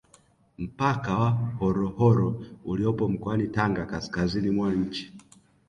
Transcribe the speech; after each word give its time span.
Mpaka 0.57 1.17
wa 1.17 1.29
Horohoro 1.29 2.43
uliopo 2.65 3.07
mkoani 3.09 3.47
Tanga 3.47 3.85
kaskazini 3.85 4.49
mwa 4.51 4.73
nchi 4.73 5.13